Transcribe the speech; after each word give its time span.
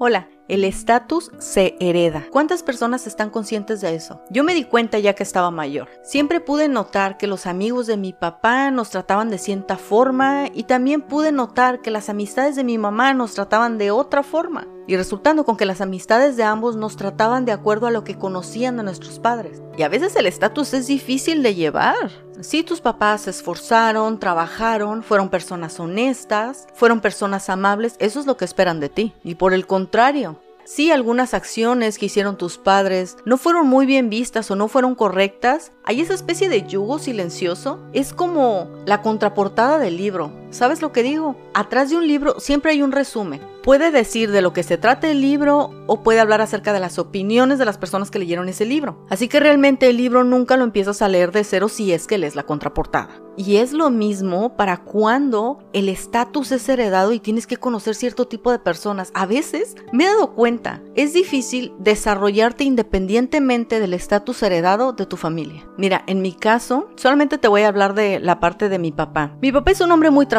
Hola, 0.00 0.28
el 0.48 0.64
estatus 0.64 1.30
se 1.38 1.76
hereda. 1.78 2.26
¿Cuántas 2.30 2.62
personas 2.62 3.06
están 3.06 3.30
conscientes 3.30 3.80
de 3.80 3.94
eso? 3.94 4.22
Yo 4.30 4.44
me 4.44 4.54
di 4.54 4.64
cuenta 4.64 4.98
ya 4.98 5.14
que 5.14 5.22
estaba 5.22 5.50
mayor. 5.50 5.88
Siempre 6.02 6.40
pude 6.40 6.68
notar 6.68 7.18
que 7.18 7.26
los 7.26 7.46
amigos 7.46 7.86
de 7.86 7.96
mi 7.96 8.12
papá 8.12 8.70
nos 8.70 8.90
trataban 8.90 9.30
de 9.30 9.38
cierta 9.38 9.76
forma 9.76 10.46
y 10.52 10.64
también 10.64 11.02
pude 11.02 11.32
notar 11.32 11.80
que 11.82 11.90
las 11.90 12.08
amistades 12.08 12.56
de 12.56 12.64
mi 12.64 12.78
mamá 12.78 13.14
nos 13.14 13.34
trataban 13.34 13.78
de 13.78 13.90
otra 13.90 14.22
forma. 14.22 14.66
Y 14.86 14.96
resultando 14.96 15.44
con 15.44 15.58
que 15.58 15.66
las 15.66 15.82
amistades 15.82 16.38
de 16.38 16.44
ambos 16.44 16.74
nos 16.74 16.96
trataban 16.96 17.44
de 17.44 17.52
acuerdo 17.52 17.86
a 17.86 17.90
lo 17.90 18.04
que 18.04 18.16
conocían 18.16 18.78
de 18.78 18.84
nuestros 18.84 19.18
padres. 19.18 19.62
Y 19.76 19.82
a 19.82 19.88
veces 19.90 20.16
el 20.16 20.26
estatus 20.26 20.72
es 20.72 20.86
difícil 20.86 21.42
de 21.42 21.54
llevar. 21.54 22.10
Si 22.40 22.62
tus 22.62 22.80
papás 22.80 23.22
se 23.22 23.30
esforzaron, 23.30 24.18
trabajaron, 24.18 25.02
fueron 25.02 25.28
personas 25.28 25.78
honestas, 25.78 26.66
fueron 26.72 27.00
personas 27.00 27.50
amables, 27.50 27.96
eso 27.98 28.18
es 28.18 28.26
lo 28.26 28.36
que 28.36 28.44
esperan 28.44 28.80
de 28.80 28.88
ti. 28.88 29.12
Y 29.24 29.34
por 29.34 29.52
el 29.52 29.66
contrario, 29.66 30.37
si 30.68 30.90
algunas 30.90 31.32
acciones 31.32 31.96
que 31.96 32.04
hicieron 32.06 32.36
tus 32.36 32.58
padres 32.58 33.16
no 33.24 33.38
fueron 33.38 33.66
muy 33.66 33.86
bien 33.86 34.10
vistas 34.10 34.50
o 34.50 34.54
no 34.54 34.68
fueron 34.68 34.94
correctas, 34.94 35.72
hay 35.82 36.02
esa 36.02 36.12
especie 36.12 36.50
de 36.50 36.66
yugo 36.66 36.98
silencioso. 36.98 37.80
Es 37.94 38.12
como 38.12 38.68
la 38.84 39.00
contraportada 39.00 39.78
del 39.78 39.96
libro. 39.96 40.30
¿Sabes 40.50 40.80
lo 40.80 40.92
que 40.92 41.02
digo? 41.02 41.36
Atrás 41.52 41.90
de 41.90 41.96
un 41.96 42.06
libro 42.06 42.40
siempre 42.40 42.72
hay 42.72 42.82
un 42.82 42.92
resumen. 42.92 43.40
Puede 43.62 43.90
decir 43.90 44.30
de 44.30 44.40
lo 44.40 44.54
que 44.54 44.62
se 44.62 44.78
trata 44.78 45.10
el 45.10 45.20
libro 45.20 45.70
o 45.86 46.02
puede 46.02 46.20
hablar 46.20 46.40
acerca 46.40 46.72
de 46.72 46.80
las 46.80 46.98
opiniones 46.98 47.58
de 47.58 47.66
las 47.66 47.76
personas 47.76 48.10
que 48.10 48.18
leyeron 48.18 48.48
ese 48.48 48.64
libro. 48.64 49.04
Así 49.10 49.28
que 49.28 49.40
realmente 49.40 49.90
el 49.90 49.98
libro 49.98 50.24
nunca 50.24 50.56
lo 50.56 50.64
empiezas 50.64 51.02
a 51.02 51.08
leer 51.08 51.32
de 51.32 51.44
cero 51.44 51.68
si 51.68 51.92
es 51.92 52.06
que 52.06 52.16
lees 52.16 52.34
la 52.34 52.44
contraportada. 52.44 53.20
Y 53.36 53.56
es 53.56 53.72
lo 53.72 53.90
mismo 53.90 54.56
para 54.56 54.78
cuando 54.78 55.58
el 55.72 55.88
estatus 55.88 56.50
es 56.50 56.68
heredado 56.68 57.12
y 57.12 57.20
tienes 57.20 57.46
que 57.46 57.56
conocer 57.56 57.94
cierto 57.94 58.26
tipo 58.26 58.50
de 58.50 58.58
personas. 58.58 59.12
A 59.14 59.26
veces 59.26 59.76
me 59.92 60.04
he 60.04 60.08
dado 60.08 60.34
cuenta, 60.34 60.82
es 60.96 61.12
difícil 61.12 61.72
desarrollarte 61.78 62.64
independientemente 62.64 63.78
del 63.78 63.94
estatus 63.94 64.42
heredado 64.42 64.92
de 64.92 65.06
tu 65.06 65.16
familia. 65.16 65.68
Mira, 65.76 66.02
en 66.06 66.20
mi 66.20 66.32
caso, 66.32 66.88
solamente 66.96 67.38
te 67.38 67.48
voy 67.48 67.62
a 67.62 67.68
hablar 67.68 67.94
de 67.94 68.18
la 68.18 68.40
parte 68.40 68.68
de 68.68 68.78
mi 68.78 68.90
papá. 68.90 69.36
Mi 69.40 69.52
papá 69.52 69.70
es 69.70 69.80
un 69.80 69.92
hombre 69.92 70.10
muy 70.10 70.26
trabajador, 70.26 70.37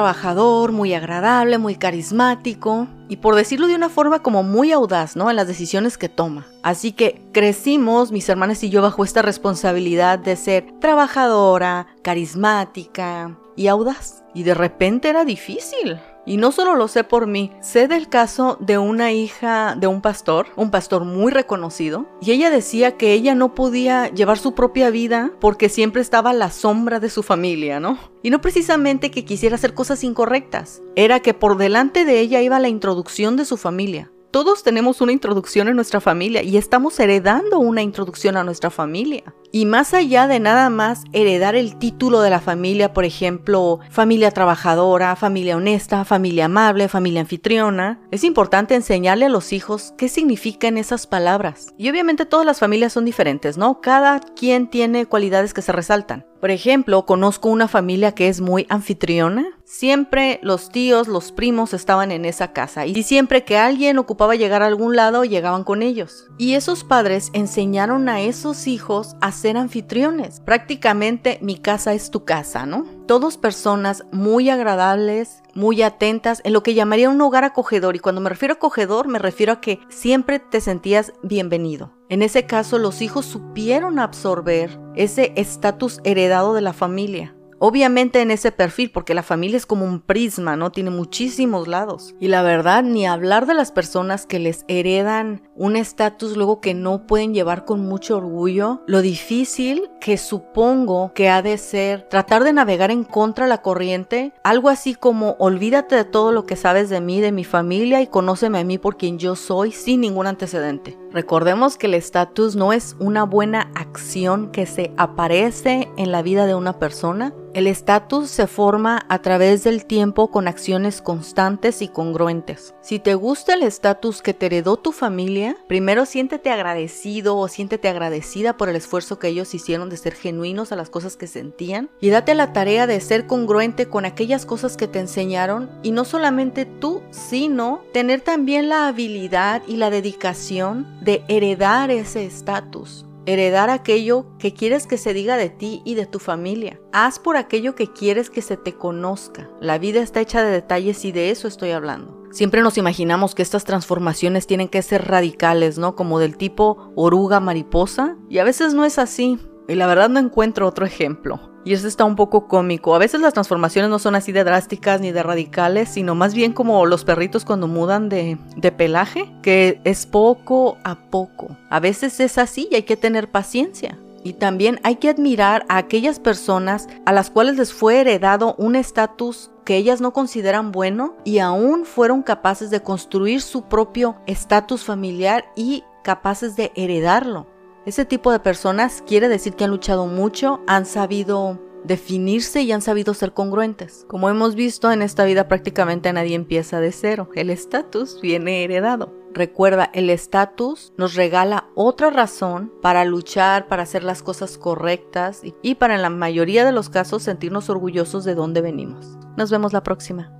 muy 0.71 0.93
agradable, 0.93 1.57
muy 1.57 1.75
carismático 1.75 2.87
y 3.07 3.17
por 3.17 3.35
decirlo 3.35 3.67
de 3.67 3.75
una 3.75 3.89
forma 3.89 4.19
como 4.19 4.43
muy 4.43 4.71
audaz, 4.71 5.15
¿no? 5.15 5.29
En 5.29 5.35
las 5.35 5.47
decisiones 5.47 5.97
que 5.97 6.09
toma. 6.09 6.45
Así 6.63 6.91
que 6.91 7.21
crecimos, 7.31 8.11
mis 8.11 8.29
hermanas 8.29 8.63
y 8.63 8.69
yo, 8.69 8.81
bajo 8.81 9.03
esta 9.03 9.21
responsabilidad 9.21 10.19
de 10.19 10.35
ser 10.35 10.65
trabajadora, 10.79 11.87
carismática 12.01 13.37
y 13.55 13.67
audaz. 13.67 14.23
Y 14.33 14.43
de 14.43 14.53
repente 14.53 15.09
era 15.09 15.25
difícil. 15.25 15.99
Y 16.29 16.37
no 16.37 16.51
solo 16.51 16.75
lo 16.75 16.87
sé 16.87 17.03
por 17.03 17.25
mí, 17.25 17.49
sé 17.59 17.87
del 17.87 18.07
caso 18.07 18.55
de 18.59 18.77
una 18.77 19.11
hija 19.11 19.75
de 19.75 19.87
un 19.87 19.99
pastor, 19.99 20.45
un 20.55 20.69
pastor 20.69 21.03
muy 21.03 21.31
reconocido, 21.31 22.05
y 22.21 22.29
ella 22.29 22.51
decía 22.51 22.97
que 22.97 23.13
ella 23.13 23.33
no 23.33 23.55
podía 23.55 24.09
llevar 24.09 24.37
su 24.37 24.53
propia 24.53 24.91
vida 24.91 25.31
porque 25.41 25.69
siempre 25.69 26.03
estaba 26.03 26.29
a 26.29 26.33
la 26.33 26.51
sombra 26.51 26.99
de 26.99 27.09
su 27.09 27.23
familia, 27.23 27.79
¿no? 27.79 27.97
Y 28.21 28.29
no 28.29 28.41
precisamente 28.41 29.09
que 29.09 29.25
quisiera 29.25 29.55
hacer 29.55 29.73
cosas 29.73 30.03
incorrectas, 30.03 30.83
era 30.95 31.19
que 31.19 31.33
por 31.33 31.57
delante 31.57 32.05
de 32.05 32.19
ella 32.19 32.43
iba 32.43 32.59
la 32.59 32.69
introducción 32.69 33.35
de 33.35 33.45
su 33.45 33.57
familia. 33.57 34.11
Todos 34.29 34.61
tenemos 34.61 35.01
una 35.01 35.11
introducción 35.11 35.67
en 35.67 35.75
nuestra 35.75 35.99
familia 35.99 36.43
y 36.43 36.57
estamos 36.57 36.99
heredando 36.99 37.57
una 37.57 37.81
introducción 37.81 38.37
a 38.37 38.43
nuestra 38.43 38.69
familia. 38.69 39.33
Y 39.51 39.65
más 39.65 39.95
allá 39.95 40.27
de 40.27 40.39
nada 40.39 40.69
más 40.69 41.03
heredar 41.11 41.55
el 41.55 41.77
título 41.77 42.21
de 42.21 42.29
la 42.29 42.39
familia, 42.39 42.93
por 42.93 43.03
ejemplo, 43.03 43.79
familia 43.89 44.29
trabajadora, 44.29 45.15
familia 45.15 45.57
honesta, 45.57 46.05
familia 46.05 46.45
amable, 46.45 46.87
familia 46.87 47.21
anfitriona, 47.21 47.99
es 48.11 48.23
importante 48.23 48.75
enseñarle 48.75 49.25
a 49.25 49.29
los 49.29 49.51
hijos 49.51 49.93
qué 49.97 50.07
significan 50.07 50.77
esas 50.77 51.07
palabras. 51.07 51.73
Y 51.77 51.89
obviamente 51.89 52.25
todas 52.25 52.45
las 52.45 52.59
familias 52.59 52.93
son 52.93 53.05
diferentes, 53.05 53.57
¿no? 53.57 53.81
Cada 53.81 54.19
quien 54.19 54.69
tiene 54.69 55.07
cualidades 55.07 55.53
que 55.53 55.63
se 55.63 55.71
resaltan. 55.71 56.25
Por 56.39 56.51
ejemplo, 56.51 57.05
conozco 57.05 57.49
una 57.49 57.67
familia 57.67 58.13
que 58.13 58.29
es 58.29 58.39
muy 58.39 58.65
anfitriona. 58.69 59.45
Siempre 59.65 60.39
los 60.41 60.69
tíos, 60.69 61.09
los 61.09 61.33
primos 61.33 61.73
estaban 61.73 62.11
en 62.11 62.23
esa 62.23 62.53
casa 62.53 62.85
y 62.85 63.03
siempre 63.03 63.43
que 63.43 63.57
alguien 63.57 63.97
ocupaba 63.97 64.35
llegar 64.35 64.63
a 64.63 64.67
algún 64.67 64.95
lado, 64.95 65.25
llegaban 65.25 65.65
con 65.65 65.81
ellos. 65.81 66.27
Y 66.37 66.53
esos 66.53 66.85
padres 66.85 67.29
enseñaron 67.33 68.07
a 68.07 68.21
esos 68.21 68.67
hijos 68.67 69.17
a 69.19 69.33
ser 69.39 69.57
anfitriones. 69.57 70.39
Prácticamente 70.39 71.39
mi 71.41 71.57
casa 71.57 71.93
es 71.93 72.11
tu 72.11 72.25
casa, 72.25 72.65
¿no? 72.65 72.85
Todos 73.07 73.37
personas 73.37 74.05
muy 74.11 74.49
agradables, 74.49 75.41
muy 75.55 75.81
atentas, 75.81 76.41
en 76.43 76.53
lo 76.53 76.61
que 76.61 76.73
llamaría 76.73 77.09
un 77.09 77.21
hogar 77.21 77.43
acogedor. 77.43 77.95
Y 77.95 77.99
cuando 77.99 78.21
me 78.21 78.29
refiero 78.29 78.53
a 78.53 78.57
acogedor, 78.57 79.07
me 79.07 79.19
refiero 79.19 79.53
a 79.53 79.61
que 79.61 79.79
siempre 79.89 80.39
te 80.39 80.61
sentías 80.61 81.13
bienvenido. 81.23 81.93
En 82.09 82.21
ese 82.21 82.45
caso, 82.45 82.77
los 82.77 83.01
hijos 83.01 83.25
supieron 83.25 83.99
absorber 83.99 84.79
ese 84.95 85.33
estatus 85.35 85.99
heredado 86.03 86.53
de 86.53 86.61
la 86.61 86.73
familia. 86.73 87.35
Obviamente 87.59 88.21
en 88.21 88.31
ese 88.31 88.51
perfil, 88.51 88.91
porque 88.91 89.13
la 89.13 89.23
familia 89.23 89.57
es 89.57 89.65
como 89.65 89.85
un 89.85 89.99
prisma, 89.99 90.55
¿no? 90.55 90.71
Tiene 90.71 90.89
muchísimos 90.89 91.67
lados. 91.67 92.15
Y 92.19 92.29
la 92.29 92.41
verdad, 92.41 92.83
ni 92.83 93.05
hablar 93.05 93.45
de 93.45 93.53
las 93.53 93.71
personas 93.71 94.25
que 94.25 94.39
les 94.39 94.65
heredan 94.67 95.43
un 95.55 95.75
estatus 95.75 96.37
luego 96.37 96.61
que 96.61 96.73
no 96.73 97.05
pueden 97.05 97.33
llevar 97.33 97.65
con 97.65 97.81
mucho 97.81 98.17
orgullo, 98.17 98.81
lo 98.87 99.01
difícil 99.01 99.89
que 99.99 100.17
supongo 100.17 101.11
que 101.13 101.29
ha 101.29 101.41
de 101.41 101.57
ser 101.57 102.07
tratar 102.09 102.45
de 102.45 102.53
navegar 102.53 102.91
en 102.91 103.03
contra 103.03 103.45
la 103.45 103.61
corriente, 103.61 104.33
algo 104.43 104.69
así 104.69 104.95
como 104.95 105.35
olvídate 105.39 105.95
de 105.95 106.05
todo 106.05 106.31
lo 106.31 106.45
que 106.45 106.55
sabes 106.55 106.89
de 106.89 107.01
mí, 107.01 107.19
de 107.19 107.33
mi 107.33 107.43
familia 107.43 108.01
y 108.01 108.07
conóceme 108.07 108.59
a 108.59 108.63
mí 108.63 108.77
por 108.77 108.95
quien 108.97 109.19
yo 109.19 109.35
soy 109.35 109.71
sin 109.73 110.01
ningún 110.01 110.27
antecedente. 110.27 110.97
Recordemos 111.11 111.77
que 111.77 111.87
el 111.87 111.95
estatus 111.95 112.55
no 112.55 112.71
es 112.71 112.95
una 112.99 113.23
buena 113.23 113.71
acción 113.73 114.51
que 114.51 114.65
se 114.67 114.91
aparece 114.95 115.89
en 115.97 116.11
la 116.11 116.21
vida 116.21 116.45
de 116.45 116.53
una 116.53 116.77
persona. 116.77 117.33
El 117.55 117.65
estatus 117.65 118.29
se 118.29 118.45
forma 118.45 119.07
a 119.09 119.23
través 119.23 119.63
del 119.63 119.85
tiempo 119.85 120.29
con 120.29 120.47
acciones 120.47 121.01
constantes 121.01 121.81
y 121.81 121.87
congruentes. 121.87 122.75
Si 122.81 122.99
te 122.99 123.15
gusta 123.15 123.55
el 123.55 123.63
estatus 123.63 124.21
que 124.21 124.35
te 124.35 124.45
heredó 124.45 124.77
tu 124.77 124.91
familia, 124.91 125.57
primero 125.67 126.05
siéntete 126.05 126.51
agradecido 126.51 127.37
o 127.37 127.47
siéntete 127.47 127.89
agradecida 127.89 128.55
por 128.55 128.69
el 128.69 128.75
esfuerzo 128.75 129.17
que 129.17 129.29
ellos 129.29 129.55
hicieron 129.55 129.89
de 129.89 129.97
ser 129.97 130.13
genuinos 130.13 130.71
a 130.71 130.75
las 130.75 130.91
cosas 130.91 131.17
que 131.17 131.25
sentían 131.25 131.89
y 131.99 132.11
date 132.11 132.35
la 132.35 132.53
tarea 132.53 132.85
de 132.85 133.01
ser 133.01 133.25
congruente 133.25 133.87
con 133.87 134.05
aquellas 134.05 134.45
cosas 134.45 134.77
que 134.77 134.87
te 134.87 134.99
enseñaron 134.99 135.71
y 135.81 135.89
no 135.91 136.05
solamente 136.05 136.65
tú, 136.65 137.01
sino 137.09 137.81
tener 137.93 138.21
también 138.21 138.69
la 138.69 138.87
habilidad 138.87 139.63
y 139.67 139.77
la 139.77 139.89
dedicación 139.89 140.98
de 141.01 141.23
heredar 141.27 141.91
ese 141.91 142.25
estatus. 142.25 143.05
Heredar 143.25 143.69
aquello 143.69 144.25
que 144.39 144.53
quieres 144.53 144.87
que 144.87 144.97
se 144.97 145.13
diga 145.13 145.37
de 145.37 145.49
ti 145.49 145.81
y 145.85 145.95
de 145.95 146.05
tu 146.05 146.19
familia. 146.19 146.79
Haz 146.91 147.19
por 147.19 147.37
aquello 147.37 147.75
que 147.75 147.91
quieres 147.91 148.29
que 148.29 148.41
se 148.41 148.57
te 148.57 148.73
conozca. 148.73 149.49
La 149.59 149.77
vida 149.77 150.01
está 150.01 150.21
hecha 150.21 150.43
de 150.43 150.51
detalles 150.51 151.05
y 151.05 151.11
de 151.11 151.29
eso 151.29 151.47
estoy 151.47 151.71
hablando. 151.71 152.19
Siempre 152.31 152.61
nos 152.61 152.77
imaginamos 152.77 153.33
que 153.33 153.41
estas 153.41 153.65
transformaciones 153.65 154.45
tienen 154.45 154.67
que 154.67 154.81
ser 154.81 155.07
radicales, 155.07 155.77
¿no? 155.77 155.95
Como 155.95 156.19
del 156.19 156.37
tipo 156.37 156.91
oruga 156.95 157.39
mariposa. 157.39 158.17
Y 158.29 158.37
a 158.37 158.43
veces 158.43 158.73
no 158.73 158.85
es 158.85 158.99
así. 158.99 159.39
Y 159.67 159.75
la 159.75 159.87
verdad 159.87 160.09
no 160.09 160.19
encuentro 160.19 160.67
otro 160.67 160.85
ejemplo. 160.85 161.48
Y 161.65 161.73
eso 161.73 161.87
está 161.87 162.05
un 162.05 162.15
poco 162.15 162.47
cómico. 162.47 162.95
A 162.95 162.99
veces 162.99 163.21
las 163.21 163.33
transformaciones 163.33 163.89
no 163.89 163.99
son 163.99 164.15
así 164.15 164.31
de 164.31 164.43
drásticas 164.43 165.01
ni 165.01 165.11
de 165.11 165.23
radicales, 165.23 165.89
sino 165.89 166.15
más 166.15 166.33
bien 166.33 166.53
como 166.53 166.85
los 166.85 167.03
perritos 167.03 167.45
cuando 167.45 167.67
mudan 167.67 168.09
de, 168.09 168.37
pelaje, 168.77 169.31
que 169.41 169.81
es 169.83 170.05
poco 170.05 170.77
a 170.83 170.95
poco. 171.09 171.57
A 171.69 171.79
veces 171.79 172.19
es 172.19 172.37
así 172.37 172.67
y 172.71 172.75
hay 172.75 172.83
que 172.83 172.97
tener 172.97 173.29
paciencia. 173.29 173.97
Y 174.23 174.33
también 174.33 174.79
hay 174.83 174.95
que 174.97 175.09
admirar 175.09 175.65
a 175.69 175.77
aquellas 175.77 176.19
personas 176.19 176.87
a 177.05 177.13
las 177.13 177.29
cuales 177.29 177.57
les 177.57 177.73
fue 177.73 178.01
heredado 178.01 178.55
un 178.57 178.75
estatus 178.75 179.49
que 179.63 179.77
ellas 179.77 180.01
no 180.01 180.11
consideran 180.11 180.71
bueno 180.71 181.15
y 181.23 181.39
aún 181.39 181.85
fueron 181.85 182.21
capaces 182.21 182.69
de 182.69 182.81
construir 182.81 183.41
su 183.41 183.63
propio 183.63 184.17
estatus 184.25 184.83
familiar 184.83 185.45
y 185.55 185.83
capaces 186.03 186.55
de 186.55 186.71
heredarlo. 186.75 187.47
Ese 187.85 188.05
tipo 188.05 188.31
de 188.31 188.39
personas 188.39 189.03
quiere 189.07 189.29
decir 189.29 189.53
que 189.53 189.63
han 189.63 189.71
luchado 189.71 190.05
mucho, 190.05 190.61
han 190.67 190.85
sabido 190.85 191.59
definirse 191.83 192.61
y 192.61 192.71
han 192.71 192.81
sabido 192.81 193.13
ser 193.13 193.33
congruentes. 193.33 194.05
Como 194.07 194.29
hemos 194.29 194.55
visto 194.55 194.91
en 194.91 195.01
esta 195.01 195.23
vida 195.23 195.47
prácticamente 195.47 196.11
nadie 196.11 196.35
empieza 196.35 196.81
de 196.81 196.91
cero, 196.91 197.29
el 197.35 197.49
estatus 197.49 198.19
viene 198.21 198.63
heredado. 198.63 199.13
Recuerda, 199.31 199.89
el 199.93 200.09
estatus 200.09 200.91
nos 200.97 201.13
regala 201.13 201.69
otra 201.75 202.09
razón 202.09 202.73
para 202.81 203.05
luchar, 203.05 203.67
para 203.67 203.83
hacer 203.83 204.03
las 204.03 204.23
cosas 204.23 204.57
correctas 204.57 205.41
y, 205.61 205.75
para 205.75 205.95
en 205.95 206.01
la 206.01 206.09
mayoría 206.09 206.65
de 206.65 206.71
los 206.71 206.89
casos 206.89 207.23
sentirnos 207.23 207.69
orgullosos 207.69 208.25
de 208.25 208.35
dónde 208.35 208.61
venimos. 208.61 209.17
Nos 209.37 209.51
vemos 209.51 209.71
la 209.71 209.83
próxima. 209.83 210.38